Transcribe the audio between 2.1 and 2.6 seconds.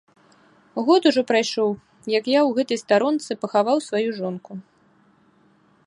як я ў